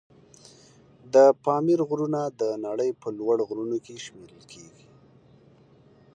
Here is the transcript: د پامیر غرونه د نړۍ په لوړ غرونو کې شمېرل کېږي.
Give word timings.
د 1.13 1.15
پامیر 1.43 1.79
غرونه 1.89 2.21
د 2.39 2.41
نړۍ 2.65 2.91
په 3.01 3.07
لوړ 3.19 3.37
غرونو 3.49 3.77
کې 3.85 3.95
شمېرل 4.05 4.41
کېږي. 4.51 4.85